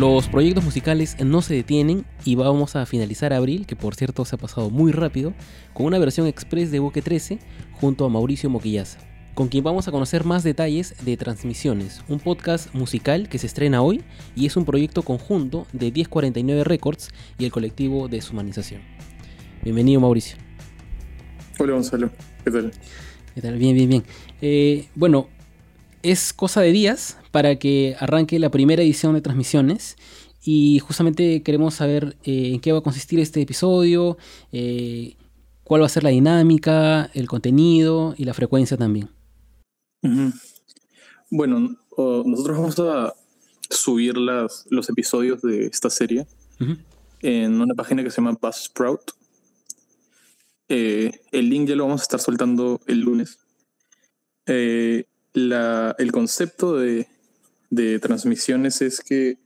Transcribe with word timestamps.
Los 0.00 0.28
proyectos 0.28 0.64
musicales 0.64 1.14
no 1.22 1.42
se 1.42 1.52
detienen 1.52 2.06
y 2.24 2.34
vamos 2.34 2.74
a 2.74 2.86
finalizar 2.86 3.34
abril, 3.34 3.66
que 3.66 3.76
por 3.76 3.94
cierto 3.94 4.24
se 4.24 4.34
ha 4.34 4.38
pasado 4.38 4.70
muy 4.70 4.92
rápido, 4.92 5.34
con 5.74 5.84
una 5.84 5.98
versión 5.98 6.26
express 6.26 6.70
de 6.70 6.78
Boque 6.78 7.02
13 7.02 7.38
junto 7.72 8.06
a 8.06 8.08
Mauricio 8.08 8.48
Moquillaza, 8.48 8.98
con 9.34 9.48
quien 9.48 9.62
vamos 9.62 9.88
a 9.88 9.92
conocer 9.92 10.24
más 10.24 10.42
detalles 10.42 10.94
de 11.04 11.18
Transmisiones, 11.18 12.02
un 12.08 12.18
podcast 12.18 12.72
musical 12.74 13.28
que 13.28 13.36
se 13.36 13.46
estrena 13.46 13.82
hoy 13.82 14.02
y 14.34 14.46
es 14.46 14.56
un 14.56 14.64
proyecto 14.64 15.02
conjunto 15.02 15.66
de 15.74 15.92
1049 15.92 16.64
Records 16.64 17.10
y 17.36 17.44
el 17.44 17.52
colectivo 17.52 18.08
Deshumanización. 18.08 18.80
Bienvenido 19.62 20.00
Mauricio. 20.00 20.38
Hola 21.58 21.74
Gonzalo, 21.74 22.08
¿qué 22.42 22.50
tal? 22.50 22.72
¿Qué 23.34 23.42
tal? 23.42 23.58
Bien, 23.58 23.76
bien, 23.76 23.90
bien. 23.90 24.04
Eh, 24.40 24.88
bueno, 24.94 25.28
es 26.02 26.32
cosa 26.32 26.62
de 26.62 26.72
días 26.72 27.18
para 27.30 27.56
que 27.56 27.96
arranque 27.98 28.38
la 28.38 28.50
primera 28.50 28.82
edición 28.82 29.14
de 29.14 29.20
transmisiones 29.20 29.96
y 30.42 30.78
justamente 30.78 31.42
queremos 31.42 31.74
saber 31.74 32.16
eh, 32.24 32.52
en 32.54 32.60
qué 32.60 32.72
va 32.72 32.78
a 32.78 32.82
consistir 32.82 33.20
este 33.20 33.42
episodio, 33.42 34.16
eh, 34.52 35.16
cuál 35.64 35.82
va 35.82 35.86
a 35.86 35.90
ser 35.90 36.02
la 36.02 36.10
dinámica, 36.10 37.10
el 37.14 37.28
contenido 37.28 38.14
y 38.16 38.24
la 38.24 38.34
frecuencia 38.34 38.76
también. 38.76 39.10
Bueno, 41.30 41.76
nosotros 41.96 42.56
vamos 42.56 42.78
a 42.80 43.14
subir 43.68 44.16
las, 44.16 44.66
los 44.70 44.88
episodios 44.88 45.42
de 45.42 45.66
esta 45.66 45.90
serie 45.90 46.26
en 47.22 47.60
una 47.60 47.74
página 47.74 48.02
que 48.02 48.10
se 48.10 48.16
llama 48.16 48.36
Buzzsprout. 48.40 49.12
Eh, 50.68 51.20
el 51.32 51.50
link 51.50 51.68
ya 51.68 51.76
lo 51.76 51.84
vamos 51.84 52.00
a 52.00 52.04
estar 52.04 52.20
soltando 52.20 52.80
el 52.86 53.00
lunes. 53.00 53.38
Eh, 54.46 55.04
el 55.34 56.12
concepto 56.12 56.76
de, 56.76 57.06
transmisiones 58.00 58.82
es 58.82 59.00
que 59.00 59.38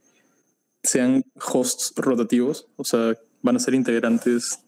sean 0.82 1.24
hosts 1.52 1.92
rotativos, 1.96 2.66
o 2.76 2.84
sea, 2.84 3.14
van 3.42 3.56
a 3.56 3.58
ser 3.58 3.74
integrantes 3.74 4.60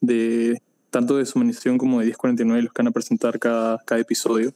de 0.00 0.60
tanto 0.90 1.16
de 1.16 1.26
Sumanización 1.26 1.78
como 1.78 2.00
de 2.00 2.06
1049 2.06 2.62
los 2.62 2.72
que 2.72 2.82
van 2.82 2.88
a 2.88 2.92
presentar 2.92 3.38
cada, 3.38 3.78
cada 3.84 4.00
episodio. 4.00 4.52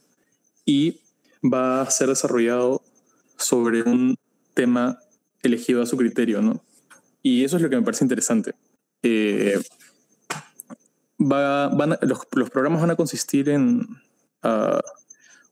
Y 0.65 1.01
va 1.43 1.81
a 1.81 1.89
ser 1.89 2.09
desarrollado 2.09 2.81
sobre 3.37 3.83
un 3.83 4.15
tema 4.53 4.99
elegido 5.41 5.81
a 5.81 5.85
su 5.85 5.97
criterio, 5.97 6.41
¿no? 6.41 6.63
Y 7.21 7.43
eso 7.43 7.57
es 7.57 7.61
lo 7.61 7.69
que 7.69 7.75
me 7.75 7.81
parece 7.81 8.05
interesante. 8.05 8.53
Eh, 9.03 9.59
va, 11.19 11.69
los, 12.01 12.19
los, 12.31 12.49
programas 12.49 12.81
van 12.81 12.91
a 12.91 12.95
consistir 12.95 13.49
en 13.49 13.81
uh, 14.43 14.79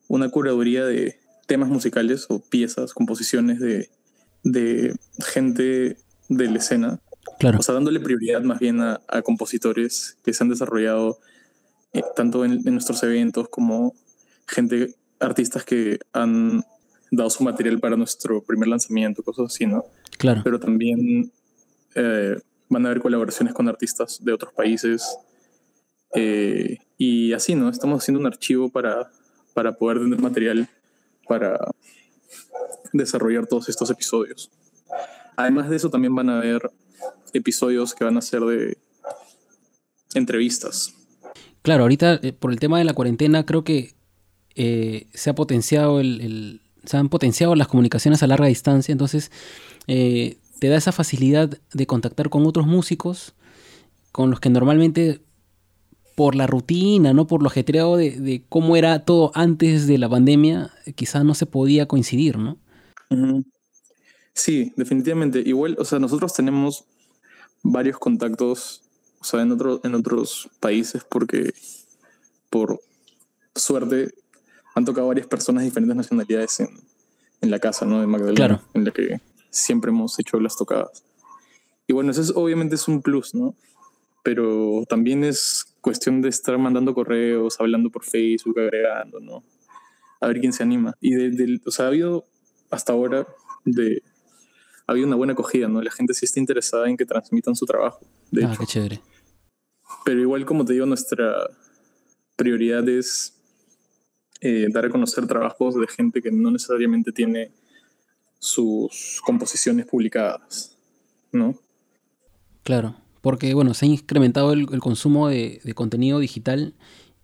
una 0.08 0.30
curaduría 0.30 0.86
de 0.86 1.20
temas 1.48 1.70
musicales 1.70 2.28
o 2.30 2.40
piezas, 2.40 2.94
composiciones 2.94 3.60
de, 3.60 3.90
de 4.44 4.96
gente 5.26 5.98
de 6.30 6.50
la 6.50 6.58
escena. 6.58 7.00
Claro. 7.40 7.60
O 7.60 7.62
sea, 7.62 7.74
dándole 7.74 8.00
prioridad 8.00 8.42
más 8.44 8.60
bien 8.60 8.82
a, 8.82 9.00
a 9.08 9.22
compositores 9.22 10.18
que 10.24 10.34
se 10.34 10.44
han 10.44 10.50
desarrollado 10.50 11.20
eh, 11.94 12.04
tanto 12.16 12.46
en, 12.46 12.62
en, 12.66 12.74
nuestros 12.74 13.02
eventos 13.04 13.48
como 13.50 13.96
gente, 14.48 14.96
artistas 15.20 15.64
que 15.64 16.00
han 16.14 16.64
dado 17.12 17.30
su 17.30 17.44
material 17.44 17.80
para 17.80 17.96
nuestro 17.96 18.44
primer 18.44 18.68
lanzamiento, 18.68 19.24
cosas 19.24 19.48
así, 19.48 19.66
¿no? 19.66 19.86
Claro. 20.18 20.42
Pero 20.44 20.60
también 20.60 21.32
eh, 21.96 22.38
van 22.70 22.86
a 22.86 22.90
haber 22.90 23.02
colaboraciones 23.02 23.54
con 23.54 23.70
artistas 23.70 24.24
de 24.24 24.34
otros 24.34 24.54
países. 24.54 25.18
Eh, 26.14 26.78
y 26.98 27.34
así, 27.34 27.56
¿no? 27.56 27.70
Estamos 27.70 28.04
haciendo 28.04 28.20
un 28.20 28.28
archivo 28.28 28.70
para 28.70 29.10
para 29.58 29.72
poder 29.72 29.98
tener 29.98 30.22
material 30.22 30.70
para 31.28 31.60
desarrollar 32.94 33.48
todos 33.48 33.70
estos 33.70 33.90
episodios. 33.90 34.50
Además 35.36 35.70
de 35.70 35.76
eso, 35.76 35.90
también 35.90 36.16
van 36.16 36.30
a 36.30 36.38
haber 36.38 36.72
episodios 37.34 37.94
que 37.94 38.04
van 38.04 38.18
a 38.18 38.22
ser 38.22 38.42
de 38.42 38.78
entrevistas. 40.14 40.94
Claro, 41.62 41.84
ahorita 41.84 42.20
eh, 42.24 42.34
por 42.34 42.52
el 42.52 42.60
tema 42.60 42.78
de 42.80 42.86
la 42.86 42.94
cuarentena 42.94 43.46
creo 43.46 43.64
que 43.64 43.96
eh, 44.56 45.08
se 45.14 45.30
ha 45.30 45.36
potenciado 45.36 46.00
el, 46.00 46.62
se 46.86 46.98
han 46.98 47.10
potenciado 47.10 47.56
las 47.56 47.68
comunicaciones 47.68 48.24
a 48.24 48.28
larga 48.28 48.48
distancia, 48.48 48.92
entonces 48.92 49.32
eh, 49.88 50.40
te 50.60 50.70
da 50.70 50.78
esa 50.78 50.92
facilidad 50.92 51.60
de 51.74 51.88
contactar 51.88 52.30
con 52.30 52.46
otros 52.46 52.66
músicos 52.66 53.34
con 54.12 54.32
los 54.32 54.40
que 54.40 54.50
normalmente 54.50 55.22
por 56.18 56.34
la 56.34 56.48
rutina, 56.48 57.14
¿no? 57.14 57.28
Por 57.28 57.44
lo 57.44 57.48
ajetreado 57.48 57.96
de, 57.96 58.44
cómo 58.50 58.76
era 58.76 59.06
todo 59.06 59.32
antes 59.36 59.86
de 59.86 60.00
la 60.00 60.10
pandemia, 60.10 60.74
quizás 60.96 61.24
no 61.24 61.36
se 61.36 61.46
podía 61.46 61.88
coincidir, 61.88 62.40
¿no? 62.40 62.58
Sí, 64.34 64.74
definitivamente. 64.76 65.44
Igual, 65.46 65.76
o 65.78 65.86
sea, 65.86 66.00
nosotros 66.00 66.34
tenemos 66.34 66.86
varios 67.62 68.00
contactos, 68.00 68.82
o 69.22 69.26
sea, 69.26 69.44
en, 69.44 69.52
otro, 69.52 69.80
en 69.84 69.94
otros 69.94 70.50
países 70.60 71.04
porque, 71.08 71.54
por 72.50 72.82
suerte, 73.54 74.10
han 74.74 74.86
tocado 74.86 75.10
varias 75.10 75.28
personas 75.28 75.62
de 75.62 75.66
diferentes 75.66 75.96
nacionalidades 75.96 76.62
en, 76.62 76.70
en 77.42 77.52
la 77.52 77.60
casa, 77.60 77.86
¿no? 77.86 78.02
De 78.02 78.08
Magdalena, 78.08 78.36
claro. 78.36 78.62
en 78.74 78.86
la 78.86 78.92
que 78.92 79.22
siempre 79.52 79.92
hemos 79.92 80.18
hecho 80.18 80.40
las 80.40 80.58
tocadas. 80.58 81.04
Y 81.86 81.94
bueno, 81.94 82.10
eso 82.10 82.22
es, 82.22 82.32
obviamente 82.36 82.74
es 82.74 82.88
un 82.88 83.04
plus, 83.04 83.36
¿no? 83.36 83.54
Pero 84.24 84.84
también 84.90 85.24
es 85.24 85.67
cuestión 85.88 86.22
de 86.22 86.28
estar 86.28 86.58
mandando 86.58 86.94
correos, 86.94 87.62
hablando 87.62 87.90
por 87.90 88.04
Facebook, 88.04 88.60
agregando, 88.60 89.22
¿no? 89.22 89.42
A 90.20 90.28
ver 90.28 90.42
quién 90.42 90.52
se 90.52 90.62
anima. 90.62 90.94
Y 91.00 91.16
de, 91.16 91.62
o 91.66 91.72
sea, 91.72 91.86
ha 91.86 91.88
habido 91.88 92.26
hasta 92.70 92.92
ahora 92.92 93.26
de 93.64 94.04
ha 94.86 94.92
habido 94.92 95.08
una 95.08 95.16
buena 95.16 95.32
acogida, 95.32 95.70
¿no? 95.70 95.82
La 95.82 95.92
gente 95.92 96.14
sí 96.14 96.26
está 96.26 96.42
interesada 96.42 96.90
en 96.90 96.98
que 96.98 97.06
transmitan 97.06 97.56
su 97.56 97.66
trabajo. 97.66 98.06
De 98.32 98.44
ah, 98.44 98.54
qué 98.60 98.66
chévere. 98.66 99.02
Pero 100.04 100.20
igual, 100.20 100.46
como 100.46 100.66
te 100.66 100.74
digo, 100.74 100.86
nuestra 100.86 101.50
prioridad 102.36 102.88
es 102.90 103.38
eh, 104.42 104.68
dar 104.70 104.88
a 104.88 104.90
conocer 104.90 105.26
trabajos 105.26 105.76
de 105.76 105.88
gente 105.88 106.22
que 106.22 106.32
no 106.32 106.52
necesariamente 106.52 107.14
tiene 107.14 107.54
sus 108.40 109.22
composiciones 109.24 109.86
publicadas, 109.86 110.78
¿no? 111.32 111.58
Claro 112.64 113.07
porque 113.22 113.54
bueno, 113.54 113.74
se 113.74 113.86
ha 113.86 113.90
incrementado 113.90 114.54
el, 114.54 114.68
consumo 114.80 115.30
de, 115.30 115.62
contenido 115.76 116.20
digital 116.20 116.74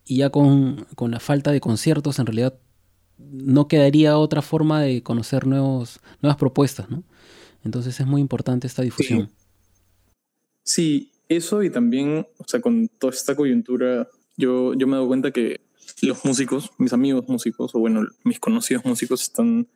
y 0.06 0.18
ya 0.18 0.30
con, 0.30 0.86
la 1.00 1.20
falta 1.20 1.52
de 1.52 1.62
conciertos 1.62 2.20
en 2.20 2.26
realidad 2.26 2.56
no 3.18 3.68
quedaría 3.68 4.18
otra 4.18 4.42
forma 4.42 4.82
de 4.82 5.02
conocer 5.02 5.48
nuevos, 5.48 6.00
nuevas 6.22 6.38
propuestas, 6.38 6.90
¿no? 6.90 7.04
Entonces 7.64 8.00
es 8.00 8.06
muy 8.06 8.20
importante 8.20 8.68
esta 8.68 8.82
difusión. 8.82 9.32
Sí. 10.64 11.12
eso 11.30 11.64
y 11.64 11.70
también, 11.70 12.28
o 12.38 12.44
sea, 12.46 12.60
con 12.60 12.90
toda 12.90 13.14
esta 13.14 13.36
coyuntura, 13.36 14.08
yo, 14.36 14.74
yo 14.74 14.88
me 14.88 14.94
dado 14.94 15.08
cuenta 15.08 15.32
que 15.32 15.62
los 16.02 16.26
músicos, 16.26 16.72
mis 16.78 16.94
amigos 16.94 17.28
músicos, 17.28 17.74
o 17.76 17.80
bueno, 17.80 18.06
mis 18.24 18.40
conocidos 18.40 18.86
músicos 18.86 19.22
están 19.22 19.68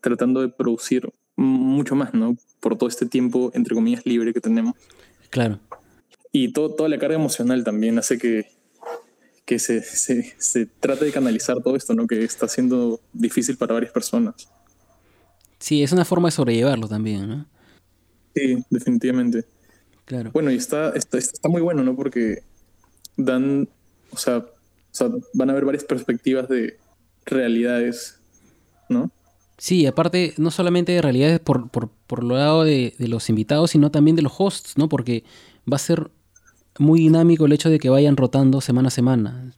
tratando 0.00 0.40
de 0.40 0.48
producir 0.48 1.10
mucho 1.36 1.94
más, 1.94 2.14
¿no? 2.14 2.36
Por 2.60 2.76
todo 2.76 2.88
este 2.88 3.06
tiempo, 3.06 3.50
entre 3.54 3.74
comillas, 3.74 4.04
libre 4.06 4.32
que 4.32 4.40
tenemos. 4.40 4.74
Claro. 5.32 5.58
Y 6.30 6.52
todo, 6.52 6.74
toda 6.74 6.90
la 6.90 6.98
carga 6.98 7.16
emocional 7.16 7.64
también 7.64 7.98
hace 7.98 8.18
que, 8.18 8.50
que 9.46 9.58
se, 9.58 9.82
se, 9.82 10.34
se, 10.36 10.66
trate 10.66 11.06
de 11.06 11.10
canalizar 11.10 11.62
todo 11.62 11.74
esto, 11.74 11.94
¿no? 11.94 12.06
Que 12.06 12.22
está 12.22 12.46
siendo 12.48 13.00
difícil 13.14 13.56
para 13.56 13.72
varias 13.72 13.92
personas. 13.92 14.34
Sí, 15.58 15.82
es 15.82 15.90
una 15.90 16.04
forma 16.04 16.28
de 16.28 16.32
sobrellevarlo 16.32 16.86
también, 16.86 17.28
¿no? 17.28 17.46
Sí, 18.34 18.62
definitivamente. 18.68 19.46
Claro. 20.04 20.30
Bueno, 20.32 20.50
y 20.50 20.56
está, 20.56 20.90
está, 20.90 21.16
está 21.16 21.48
muy 21.48 21.62
bueno, 21.62 21.82
¿no? 21.82 21.96
Porque 21.96 22.42
dan, 23.16 23.66
o 24.10 24.18
sea, 24.18 24.36
o 24.38 24.46
sea, 24.90 25.08
van 25.32 25.48
a 25.48 25.52
haber 25.52 25.64
varias 25.64 25.84
perspectivas 25.84 26.46
de 26.50 26.76
realidades, 27.24 28.20
¿no? 28.90 29.10
Sí, 29.62 29.86
aparte, 29.86 30.34
no 30.38 30.50
solamente 30.50 30.90
de 30.90 31.00
realidades 31.00 31.38
por, 31.38 31.70
por, 31.70 31.88
por 32.08 32.24
lo 32.24 32.34
lado 32.34 32.64
de, 32.64 32.96
de, 32.98 33.06
los 33.06 33.28
invitados, 33.28 33.70
sino 33.70 33.92
también 33.92 34.16
de 34.16 34.22
los 34.22 34.32
hosts, 34.36 34.76
¿no? 34.76 34.88
Porque 34.88 35.22
va 35.72 35.76
a 35.76 35.78
ser 35.78 36.10
muy 36.80 36.98
dinámico 36.98 37.46
el 37.46 37.52
hecho 37.52 37.70
de 37.70 37.78
que 37.78 37.88
vayan 37.88 38.16
rotando 38.16 38.60
semana 38.60 38.88
a 38.88 38.90
semana. 38.90 39.54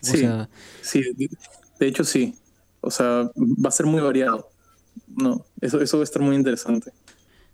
O 0.00 0.06
sí, 0.06 0.18
sea, 0.18 0.48
sí, 0.82 1.02
de 1.80 1.88
hecho 1.88 2.04
sí. 2.04 2.36
O 2.80 2.92
sea, 2.92 3.28
va 3.34 3.68
a 3.70 3.72
ser 3.72 3.86
muy 3.86 4.00
variado. 4.00 4.50
No, 5.08 5.44
eso, 5.60 5.80
eso 5.80 5.96
va 5.96 6.02
a 6.02 6.04
estar 6.04 6.22
muy 6.22 6.36
interesante. 6.36 6.92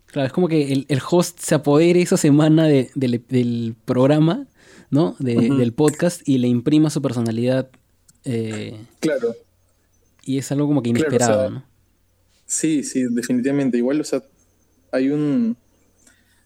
Claro, 0.04 0.26
es 0.26 0.34
como 0.34 0.48
que 0.48 0.70
el, 0.70 0.84
el 0.90 1.00
host 1.10 1.38
se 1.40 1.54
apodere 1.54 2.02
esa 2.02 2.18
semana 2.18 2.66
de, 2.66 2.90
de, 2.94 3.24
del 3.26 3.74
programa, 3.86 4.48
¿no? 4.90 5.16
De, 5.18 5.38
uh 5.38 5.40
-huh. 5.40 5.56
Del 5.56 5.72
podcast 5.72 6.28
y 6.28 6.36
le 6.36 6.48
imprima 6.48 6.90
su 6.90 7.00
personalidad. 7.00 7.70
Eh, 8.26 8.84
claro 9.00 9.34
y 10.24 10.38
es 10.38 10.50
algo 10.52 10.66
como 10.66 10.82
que 10.82 10.90
inesperado, 10.90 11.32
claro, 11.32 11.46
o 11.46 11.50
sea, 11.50 11.58
¿no? 11.60 11.74
Sí, 12.46 12.82
sí, 12.82 13.04
definitivamente. 13.10 13.78
Igual, 13.78 14.00
o 14.00 14.04
sea, 14.04 14.22
hay 14.92 15.10
un 15.10 15.56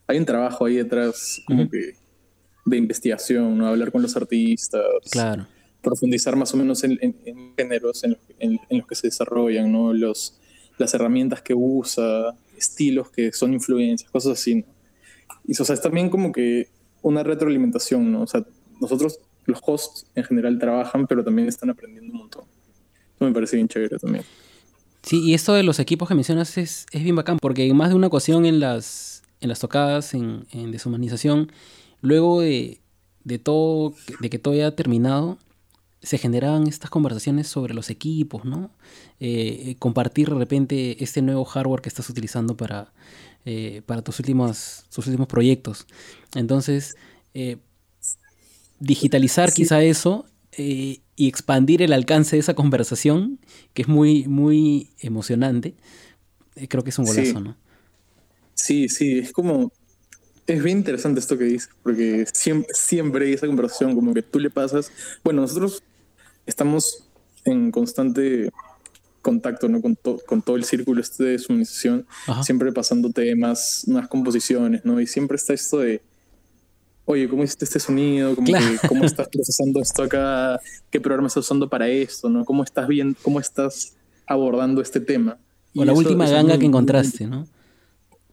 hay 0.06 0.18
un 0.18 0.24
trabajo 0.24 0.64
ahí 0.64 0.76
detrás 0.76 1.42
como 1.46 1.62
uh 1.62 1.66
-huh. 1.66 1.70
que 1.70 1.96
de 2.64 2.76
investigación, 2.76 3.58
¿no? 3.58 3.66
Hablar 3.66 3.92
con 3.92 4.02
los 4.02 4.16
artistas. 4.16 4.82
Claro. 5.10 5.46
Profundizar 5.82 6.36
más 6.36 6.52
o 6.54 6.56
menos 6.56 6.82
en, 6.84 6.98
en, 7.00 7.16
en 7.24 7.54
géneros 7.56 8.04
en, 8.04 8.18
en, 8.38 8.58
los 8.70 8.86
que 8.86 8.94
se 8.94 9.08
desarrollan, 9.08 9.70
¿no? 9.70 9.92
Los, 9.92 10.38
las 10.76 10.92
herramientas 10.94 11.40
que 11.42 11.54
usa, 11.54 12.34
estilos 12.56 13.10
que 13.10 13.32
son 13.32 13.52
influencias, 13.52 14.10
cosas 14.10 14.32
así. 14.32 14.56
¿no? 14.56 14.64
Y 15.46 15.60
o 15.60 15.64
sea, 15.64 15.74
es 15.74 15.80
también 15.80 16.10
como 16.10 16.32
que 16.32 16.68
una 17.02 17.22
retroalimentación, 17.22 18.12
¿no? 18.12 18.22
O 18.22 18.26
sea, 18.26 18.44
nosotros, 18.80 19.20
los 19.46 19.60
hosts 19.64 20.06
en 20.14 20.24
general 20.24 20.58
trabajan, 20.58 21.06
pero 21.06 21.24
también 21.24 21.48
están 21.48 21.70
aprendiendo 21.70 22.12
un 22.12 22.18
montón. 22.18 22.44
Me 23.20 23.32
parece 23.32 23.56
bien 23.56 23.68
chévere 23.68 23.98
también. 23.98 24.24
Sí, 25.02 25.20
y 25.22 25.34
esto 25.34 25.54
de 25.54 25.62
los 25.62 25.78
equipos 25.78 26.08
que 26.08 26.14
mencionas 26.14 26.58
es, 26.58 26.86
es 26.92 27.02
bien 27.02 27.16
bacán, 27.16 27.38
porque 27.38 27.66
en 27.66 27.76
más 27.76 27.88
de 27.90 27.94
una 27.94 28.08
ocasión 28.08 28.44
en 28.46 28.60
las, 28.60 29.22
en 29.40 29.48
las 29.48 29.60
tocadas, 29.60 30.14
en, 30.14 30.46
en 30.52 30.70
deshumanización, 30.70 31.52
luego 32.00 32.40
de, 32.40 32.80
de 33.24 33.38
todo, 33.38 33.94
de 34.20 34.30
que 34.30 34.38
todo 34.38 34.54
haya 34.54 34.74
terminado, 34.74 35.38
se 36.02 36.18
generaban 36.18 36.66
estas 36.66 36.90
conversaciones 36.90 37.48
sobre 37.48 37.74
los 37.74 37.90
equipos, 37.90 38.44
¿no? 38.44 38.70
Eh, 39.20 39.76
compartir 39.78 40.28
de 40.28 40.36
repente 40.36 41.02
este 41.02 41.22
nuevo 41.22 41.44
hardware 41.44 41.80
que 41.80 41.88
estás 41.88 42.08
utilizando 42.08 42.56
para, 42.56 42.92
eh, 43.44 43.82
para 43.84 44.02
tus, 44.02 44.18
últimos, 44.20 44.84
tus 44.94 45.06
últimos 45.06 45.26
proyectos. 45.26 45.86
Entonces, 46.34 46.96
eh, 47.34 47.58
digitalizar 48.78 49.52
quizá 49.52 49.82
eso 49.82 50.26
y 50.62 51.28
expandir 51.28 51.82
el 51.82 51.92
alcance 51.92 52.36
de 52.36 52.40
esa 52.40 52.54
conversación, 52.54 53.38
que 53.74 53.82
es 53.82 53.88
muy, 53.88 54.26
muy 54.26 54.90
emocionante, 55.00 55.74
creo 56.68 56.82
que 56.82 56.90
es 56.90 56.98
un 56.98 57.04
golazo, 57.04 57.40
¿no? 57.40 57.56
Sí, 58.54 58.88
sí, 58.88 59.18
es 59.18 59.32
como, 59.32 59.72
es 60.46 60.62
bien 60.62 60.78
interesante 60.78 61.20
esto 61.20 61.38
que 61.38 61.44
dices, 61.44 61.70
porque 61.82 62.26
siempre, 62.32 62.68
siempre 62.74 63.26
hay 63.26 63.34
esa 63.34 63.46
conversación, 63.46 63.94
como 63.94 64.12
que 64.12 64.22
tú 64.22 64.40
le 64.40 64.50
pasas. 64.50 64.90
Bueno, 65.22 65.42
nosotros 65.42 65.82
estamos 66.46 67.08
en 67.44 67.70
constante 67.70 68.50
contacto 69.22 69.68
¿no? 69.68 69.82
con, 69.82 69.96
con 70.26 70.42
todo 70.42 70.56
el 70.56 70.64
círculo 70.64 71.00
este 71.00 71.24
de 71.24 71.38
sumisión, 71.38 72.06
siempre 72.42 72.72
pasando 72.72 73.10
temas, 73.10 73.84
unas 73.86 74.08
composiciones, 74.08 74.84
¿no? 74.84 75.00
Y 75.00 75.06
siempre 75.06 75.36
está 75.36 75.52
esto 75.52 75.78
de, 75.78 76.02
oye, 77.10 77.26
¿cómo 77.26 77.42
hiciste 77.42 77.64
este 77.64 77.80
sonido? 77.80 78.36
¿Cómo, 78.36 78.52
¿Cómo, 78.86 79.04
estás 79.04 79.28
procesando 79.32 79.80
esto 79.80 80.02
acá? 80.02 80.60
¿Qué 80.90 81.00
programa 81.00 81.28
estás 81.28 81.44
usando 81.44 81.68
para 81.68 81.88
esto? 81.88 82.28
¿no? 82.28 82.44
¿Cómo 82.44 82.62
estás 82.62 82.86
bien, 82.86 83.16
cómo 83.22 83.40
estás 83.40 83.96
abordando 84.26 84.82
este 84.82 85.00
tema? 85.00 85.38
o 85.74 85.84
la 85.84 85.94
última 85.94 86.28
ganga 86.28 86.58
que 86.58 86.66
encontraste, 86.66 87.26
¿no? 87.26 87.46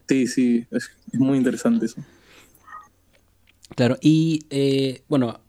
Sí, 0.08 0.26
sí, 0.26 0.66
es, 0.70 0.90
muy 1.14 1.38
interesante 1.38 1.86
eso. 1.86 2.02
Claro, 3.74 3.96
y 4.00 4.44
eh, 4.50 5.02
bueno, 5.08 5.40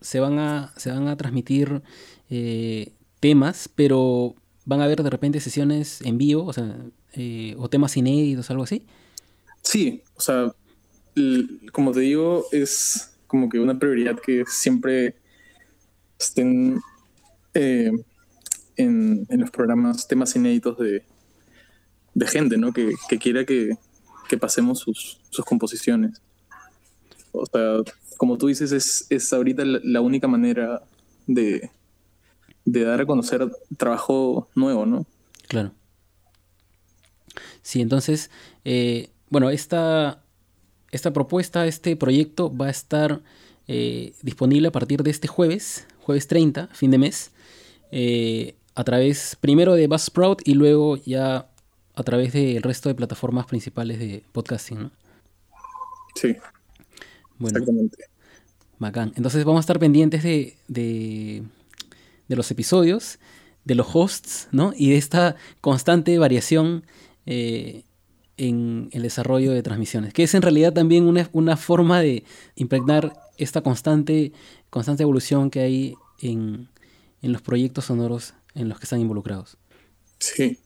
se 0.00 0.20
van 0.20 0.38
a, 0.38 0.72
se 0.76 0.90
van 0.90 1.08
a 1.08 1.16
transmitir 1.16 1.82
eh, 2.30 2.92
temas, 3.20 3.68
pero 3.74 4.34
van 4.64 4.80
a 4.80 4.84
haber 4.84 5.02
de 5.02 5.10
repente 5.10 5.40
sesiones 5.40 6.00
en 6.02 6.16
vivo, 6.16 6.46
o 6.46 6.52
sea, 6.52 6.74
eh, 7.12 7.54
o 7.58 7.68
temas 7.68 7.96
inéditos, 7.96 8.50
algo 8.50 8.62
así. 8.62 8.86
Sí, 9.62 10.02
o 10.14 10.20
sea, 10.20 10.54
como 11.72 11.92
te 11.92 12.00
digo, 12.00 12.46
es 12.52 13.14
como 13.26 13.48
que 13.48 13.58
una 13.58 13.78
prioridad 13.78 14.18
que 14.18 14.44
siempre 14.46 15.16
estén 16.18 16.80
en, 18.76 19.26
los 19.28 19.50
programas 19.50 20.06
temas 20.06 20.34
inéditos 20.36 20.78
de, 20.78 21.04
gente, 22.26 22.56
¿no? 22.56 22.72
Que, 22.72 22.92
quiera 23.20 23.44
que, 23.44 23.76
que 24.28 24.38
pasemos 24.38 24.78
sus, 24.78 25.20
sus, 25.30 25.44
composiciones. 25.44 26.20
O 27.32 27.46
sea, 27.46 27.78
como 28.16 28.38
tú 28.38 28.48
dices, 28.48 28.72
es, 28.72 29.06
es 29.10 29.32
ahorita 29.32 29.64
la, 29.64 30.00
única 30.00 30.28
manera 30.28 30.82
de, 31.26 31.70
de 32.64 32.84
dar 32.84 33.00
a 33.00 33.06
conocer 33.06 33.50
trabajo 33.76 34.48
nuevo, 34.54 34.86
¿no? 34.86 35.06
Claro. 35.48 35.72
Sí, 37.62 37.80
entonces, 37.80 38.30
eh, 38.64 39.10
bueno, 39.30 39.50
esta, 39.50 40.21
esta 40.92 41.12
propuesta, 41.12 41.66
este 41.66 41.96
proyecto 41.96 42.54
va 42.54 42.66
a 42.66 42.70
estar 42.70 43.22
eh, 43.66 44.12
disponible 44.22 44.68
a 44.68 44.72
partir 44.72 45.02
de 45.02 45.10
este 45.10 45.26
jueves, 45.26 45.86
jueves 46.00 46.28
30, 46.28 46.68
fin 46.68 46.90
de 46.90 46.98
mes, 46.98 47.32
eh, 47.90 48.54
a 48.74 48.84
través 48.84 49.36
primero 49.40 49.74
de 49.74 49.86
Buzzsprout 49.86 50.46
y 50.46 50.54
luego 50.54 50.96
ya 50.96 51.48
a 51.94 52.02
través 52.02 52.32
del 52.32 52.62
resto 52.62 52.88
de 52.88 52.94
plataformas 52.94 53.46
principales 53.46 53.98
de 53.98 54.22
podcasting, 54.32 54.82
¿no? 54.84 54.90
Sí. 56.14 56.36
Exactamente. 57.40 58.04
Bacán. 58.78 59.12
Entonces 59.16 59.44
vamos 59.44 59.60
a 59.60 59.62
estar 59.62 59.78
pendientes 59.78 60.22
de, 60.22 60.56
de, 60.68 61.42
los 62.28 62.50
episodios, 62.50 63.18
de 63.64 63.74
los 63.74 63.86
hosts, 63.94 64.48
¿no? 64.52 64.72
Y 64.76 64.90
de 64.90 64.96
esta 64.96 65.36
constante 65.60 66.18
variación 66.18 66.84
eh, 67.26 67.84
en 68.36 68.88
el 68.92 69.02
desarrollo 69.02 69.52
de 69.52 69.62
transmisiones, 69.62 70.12
que 70.12 70.22
es 70.22 70.34
en 70.34 70.42
realidad 70.42 70.72
también 70.72 71.04
una, 71.04 71.56
forma 71.56 72.00
de 72.00 72.24
impregnar 72.56 73.12
esta 73.36 73.60
constante, 73.60 74.32
constante 74.70 75.02
evolución 75.02 75.50
que 75.50 75.60
hay 75.60 75.94
en, 76.20 76.68
en 77.20 77.32
los 77.32 77.42
proyectos 77.42 77.86
sonoros 77.86 78.34
en 78.54 78.68
los 78.68 78.78
que 78.78 78.84
están 78.84 79.00
involucrados. 79.00 79.56
Sí. 80.18 80.58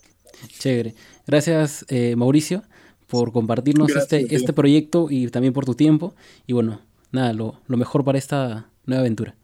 Chévere. 0.59 0.95
Gracias, 1.27 1.85
eh, 1.89 2.15
Mauricio, 2.17 2.63
por 3.07 3.33
compartirnos 3.33 3.91
este, 3.95 4.35
este 4.35 4.53
proyecto 4.53 5.09
y 5.11 5.29
también 5.29 5.53
por 5.53 5.65
tu 5.65 5.75
tiempo. 5.75 6.15
Y 6.47 6.53
bueno, 6.53 6.81
nada, 7.12 7.33
lo, 7.33 7.61
mejor 7.69 8.05
para 8.05 8.19
esta 8.19 8.69
nueva 8.85 9.01
aventura. 9.01 9.35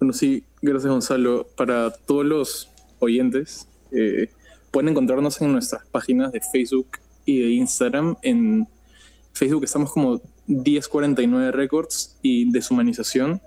Bueno, 0.00 0.12
sí, 0.12 0.44
gracias 0.62 0.90
Gonzalo. 0.90 1.46
Para 1.56 1.90
todos 1.92 2.24
los 2.24 2.70
oyentes, 2.98 3.68
eh, 3.92 4.30
pueden 4.70 4.90
encontrarnos 4.90 5.40
en 5.40 5.52
nuestras 5.52 5.86
páginas 5.86 6.32
de 6.32 6.40
Facebook 6.40 6.88
y 7.24 7.40
de 7.40 7.50
Instagram. 7.50 8.16
En 8.22 8.68
Facebook 9.32 9.64
estamos 9.64 9.92
como 9.92 10.20
1049 10.46 11.52
Records 11.52 12.18
y 12.22 12.50
Deshumanización, 12.50 13.40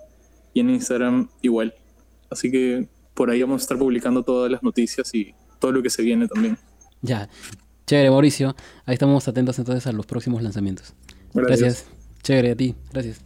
y 0.52 0.60
en 0.60 0.70
Instagram 0.70 1.28
igual. 1.42 1.74
Así 2.30 2.50
que 2.50 2.88
por 3.14 3.30
ahí 3.30 3.42
vamos 3.42 3.62
a 3.62 3.64
estar 3.64 3.78
publicando 3.78 4.22
todas 4.22 4.50
las 4.50 4.62
noticias 4.62 5.14
y 5.14 5.34
todo 5.58 5.72
lo 5.72 5.82
que 5.82 5.90
se 5.90 6.02
viene 6.02 6.28
también. 6.28 6.58
Ya, 7.02 7.28
chévere 7.86 8.10
Mauricio. 8.10 8.54
Ahí 8.84 8.94
estamos 8.94 9.26
atentos 9.28 9.58
entonces 9.58 9.86
a 9.86 9.92
los 9.92 10.06
próximos 10.06 10.42
lanzamientos. 10.42 10.94
Gracias. 11.32 11.60
Gracias. 11.60 11.86
Chévere 12.22 12.50
a 12.52 12.56
ti. 12.56 12.74
Gracias. 12.92 13.24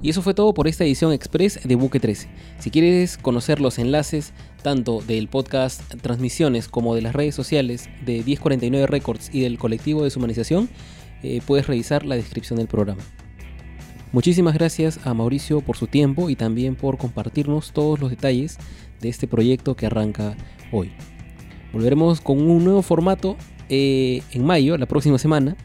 Y 0.00 0.10
eso 0.10 0.22
fue 0.22 0.34
todo 0.34 0.54
por 0.54 0.68
esta 0.68 0.84
edición 0.84 1.12
express 1.12 1.60
de 1.64 1.74
Buque 1.74 1.98
13. 1.98 2.28
Si 2.60 2.70
quieres 2.70 3.18
conocer 3.18 3.60
los 3.60 3.78
enlaces 3.78 4.32
tanto 4.62 5.00
del 5.00 5.28
podcast 5.28 5.82
Transmisiones 6.00 6.68
como 6.68 6.94
de 6.94 7.02
las 7.02 7.14
redes 7.14 7.34
sociales 7.34 7.88
de 8.04 8.22
1049 8.24 8.86
Records 8.86 9.30
y 9.32 9.40
del 9.40 9.58
colectivo 9.58 10.00
de 10.00 10.06
Deshumanización, 10.06 10.68
eh, 11.22 11.40
puedes 11.46 11.66
revisar 11.66 12.04
la 12.04 12.16
descripción 12.16 12.58
del 12.58 12.68
programa. 12.68 13.02
Muchísimas 14.12 14.54
gracias 14.54 15.00
a 15.04 15.12
Mauricio 15.12 15.60
por 15.60 15.76
su 15.76 15.86
tiempo 15.86 16.30
y 16.30 16.36
también 16.36 16.76
por 16.76 16.96
compartirnos 16.96 17.72
todos 17.72 18.00
los 18.00 18.10
detalles 18.10 18.56
de 19.00 19.08
este 19.08 19.26
proyecto 19.28 19.76
que 19.76 19.86
arranca 19.86 20.36
hoy. 20.72 20.92
Volveremos 21.72 22.20
con 22.20 22.40
un 22.40 22.64
nuevo 22.64 22.82
formato 22.82 23.36
eh, 23.68 24.22
en 24.32 24.44
mayo, 24.44 24.78
la 24.78 24.86
próxima 24.86 25.18
semana, 25.18 25.56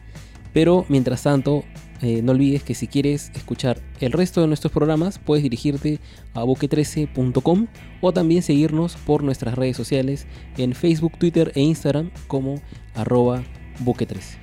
pero 0.52 0.84
mientras 0.88 1.22
tanto 1.22 1.64
eh, 2.02 2.22
no 2.22 2.32
olvides 2.32 2.62
que 2.62 2.74
si 2.74 2.86
quieres 2.86 3.30
escuchar 3.34 3.80
el 4.00 4.12
resto 4.12 4.40
de 4.40 4.46
nuestros 4.46 4.72
programas, 4.72 5.18
puedes 5.18 5.42
dirigirte 5.42 6.00
a 6.34 6.42
boque13.com 6.42 7.66
o 8.00 8.12
también 8.12 8.42
seguirnos 8.42 8.96
por 8.96 9.22
nuestras 9.22 9.54
redes 9.54 9.76
sociales 9.76 10.26
en 10.56 10.74
Facebook, 10.74 11.18
Twitter 11.18 11.52
e 11.54 11.60
Instagram 11.60 12.10
como 12.26 12.60
arroba 12.94 13.42
boque13. 13.84 14.38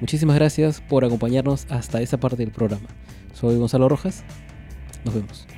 Muchísimas 0.00 0.36
gracias 0.36 0.80
por 0.80 1.04
acompañarnos 1.04 1.66
hasta 1.70 2.00
esa 2.00 2.18
parte 2.18 2.36
del 2.36 2.52
programa. 2.52 2.88
Soy 3.34 3.56
Gonzalo 3.56 3.88
Rojas. 3.88 4.24
Nos 5.04 5.14
vemos. 5.14 5.57